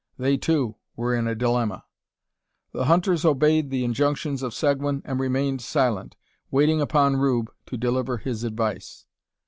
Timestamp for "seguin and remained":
4.51-5.61